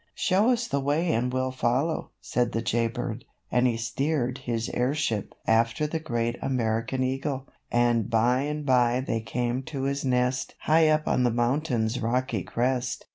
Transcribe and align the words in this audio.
"Show 0.15 0.49
us 0.49 0.67
the 0.67 0.79
way 0.79 1.13
and 1.13 1.31
we'll 1.31 1.51
follow," 1.51 2.09
said 2.19 2.53
the 2.53 2.61
Jay 2.63 2.87
Bird, 2.87 3.23
and 3.51 3.67
he 3.67 3.77
steered 3.77 4.39
his 4.39 4.67
airship 4.73 5.35
after 5.45 5.85
the 5.85 5.99
great 5.99 6.37
American 6.41 7.03
Eagle, 7.03 7.47
and 7.71 8.09
by 8.09 8.39
and 8.39 8.65
by 8.65 9.01
they 9.01 9.21
came 9.21 9.61
to 9.65 9.83
his 9.83 10.03
nest 10.03 10.55
high 10.61 10.87
up 10.87 11.07
on 11.07 11.21
the 11.21 11.29
mountain's 11.29 11.99
rocky 11.99 12.41
crest. 12.41 13.05